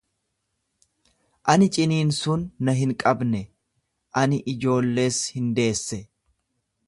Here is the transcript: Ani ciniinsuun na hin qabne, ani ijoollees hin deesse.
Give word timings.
Ani 1.53 1.67
ciniinsuun 1.75 2.47
na 2.69 2.75
hin 2.79 2.95
qabne, 3.03 3.43
ani 4.23 4.41
ijoollees 4.55 5.23
hin 5.37 5.55
deesse. 5.61 6.01